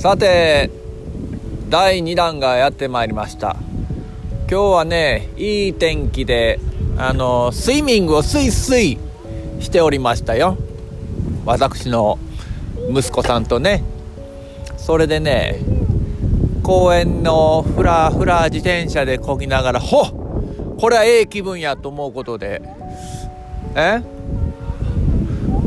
[0.00, 0.70] さて
[1.68, 3.58] 第2弾がやってまいりました。
[4.48, 6.58] 今日はねいい天気で
[6.96, 8.98] あのスイミングをスイスイ
[9.60, 10.56] しておりましたよ。
[11.44, 12.18] 私の
[12.90, 13.84] 息子さんとね。
[14.78, 15.60] それでね
[16.62, 22.62] 公園のフラフラ自転車でこぎながらほっこれはええ気分やと思うことで。
[23.76, 24.00] え？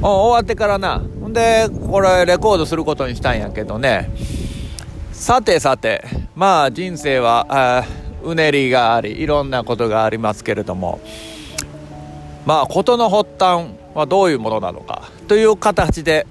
[0.00, 1.02] 終わってからな。
[1.32, 4.10] でこれレコードすることにしたんやけどね。
[5.12, 7.84] さてさてまあ人生は
[8.22, 11.00] うねりがありいろんなことがありますけれども。
[12.46, 16.26] まあ事の発端はどういうものなのかという形で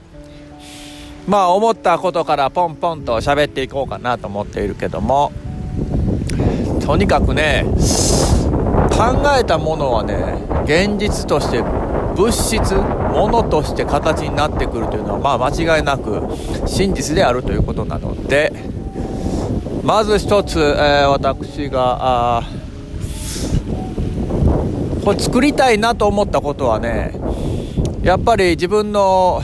[1.28, 5.32] まあ思ったことからポンポンと喋っていこうかなと思っているけども。
[6.84, 7.66] とにかくね
[8.90, 10.16] 考えたものはね
[10.64, 12.99] 現実として物質。
[13.10, 16.22] 物として形になってくるというのはまあ間違いなく
[16.68, 18.54] 真実であるということなので
[19.84, 22.44] まず一つ、えー、私が
[25.04, 27.14] これ作りたいなと思ったことはね
[28.04, 29.42] やっぱり自分の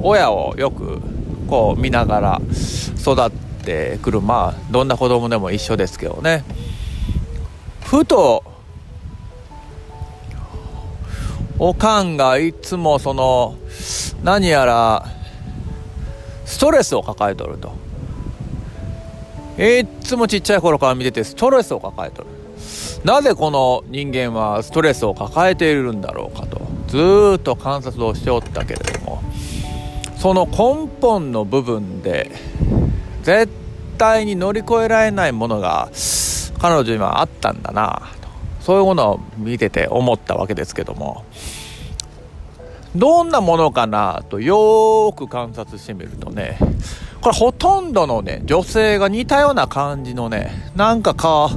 [0.00, 1.00] 親をよく
[1.48, 2.40] こう見ながら
[3.00, 3.30] 育っ
[3.64, 6.44] てくるまあどんな子供でも一緒ですけどね。
[7.84, 8.42] ふと
[11.64, 13.54] おかんがいつもその
[14.24, 15.06] 何やら
[16.44, 17.76] ストレスを抱えとると。
[19.62, 22.28] いつもちっちゃい頃から見ててストレスを抱えとる。
[23.04, 26.60] なぜこの人間はストレスを抱えているんだろうかと。
[26.88, 29.22] ずっと観察をしておったけれども
[30.16, 32.32] その根本の部分で
[33.22, 33.48] 絶
[33.98, 35.90] 対に乗り越えられないものが
[36.58, 38.31] 彼女にはあったんだなと。
[38.62, 41.24] そういうものを見てて思ったわけですけども。
[42.94, 46.58] どんなものかなとよーく観察してみるとね
[47.22, 51.48] これほとんどのね女性が似たような感じのねなんかか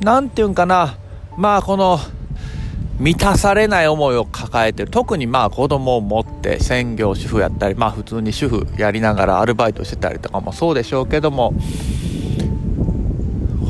[0.00, 0.98] なんていうんかな。
[1.38, 1.98] まあこの
[2.98, 4.90] 満たされない思いを抱えてる。
[4.90, 11.54] 特にまあ子供を持って専業主婦やったりまあ普通に主婦やりながらアルバイトしてたりとかもそうでしょうけども。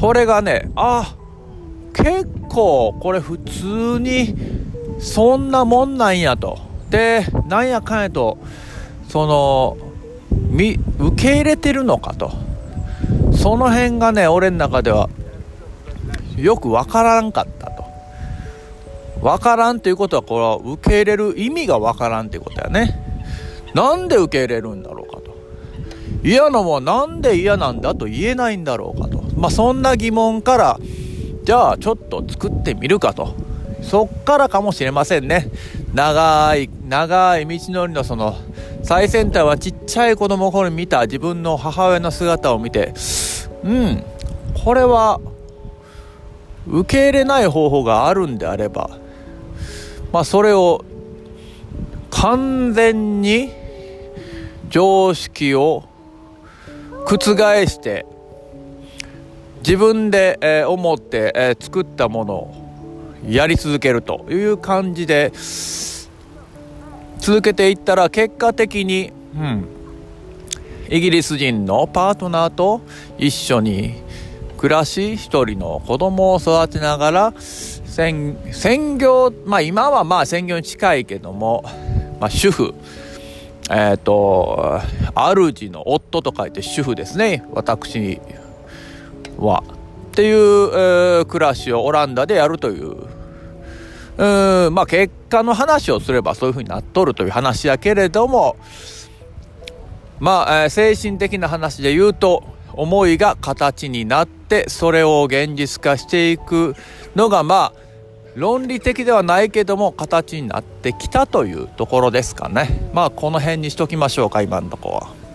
[0.01, 1.15] これがねあ
[1.97, 4.35] 結構これ普通に
[4.99, 6.59] そんなもんなんやと。
[6.91, 8.39] でなんやかんやと
[9.09, 9.77] その
[10.31, 12.31] み受け入れてるのかと。
[13.33, 15.09] その辺がね俺の中では
[16.37, 17.85] よく分からんかったと。
[19.21, 23.03] 分からんということはこれは受け入れる意味が分からんっていうことやね。
[23.75, 25.37] なんで受け入れるんだろうかと。
[26.23, 29.23] 嫌なもんなんで嫌なんだと言えないんだろうかと。
[29.37, 30.79] まあそんな疑問から
[31.47, 33.37] じゃあちょっと作ってみるかと。
[33.81, 35.49] そっからかもしれませんね。
[35.95, 38.37] 長い長い道のりのその
[38.83, 42.95] 最先端はちっちゃい子供の頃に見た自分の母親の姿を見て
[43.63, 44.05] うん
[44.65, 45.21] これは
[46.67, 48.99] 受け入れない方法があるんであれば
[50.13, 50.85] まあそれを
[52.11, 53.53] 完全に
[54.69, 55.85] 常識を
[57.07, 57.19] 覆
[57.67, 58.05] して
[59.67, 62.55] 自分で、えー、思って、えー、作ったものを
[63.27, 65.33] やり続けるという感じで
[67.19, 69.67] 続けていったら結果的に、うん、
[70.89, 72.81] イギリス人のパートナーと
[73.19, 73.95] 一緒に
[74.57, 81.65] 暮らし一人の子供を育てながら専業まあ今はまあ専業に近いけども、
[82.21, 82.73] まあ、主婦。
[83.69, 84.81] えっ、ー、と
[85.17, 87.45] 主の夫と書いて主婦ですね。
[87.51, 88.21] 私
[89.39, 89.63] は。
[89.69, 93.17] っていう、えー、暮らしをオランダでやるという。
[94.19, 98.57] うんまあ結果の話をすればそういうふうになっとるという話やけれども
[100.21, 102.43] まあ、えー、精神的な話で言うと
[102.73, 106.75] 思いが形になってそれを現実化していく
[107.15, 107.87] のがまあ
[108.37, 112.91] 論理的ではないけども形になってきたというところですかね。
[112.93, 115.26] まあこの辺にしときましょうか今のとこは。